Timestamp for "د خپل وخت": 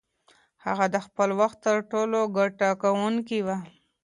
0.93-1.57